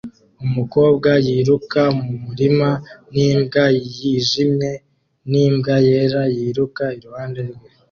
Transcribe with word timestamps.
Umukobwa 0.45 1.09
yiruka 1.27 1.81
mu 1.99 2.11
murima 2.25 2.69
n'imbwa 3.13 3.65
yijimye 3.95 4.71
n'imbwa 5.31 5.75
yera 5.87 6.21
yiruka 6.35 6.85
iruhande 6.97 7.39
rwe 7.49 7.59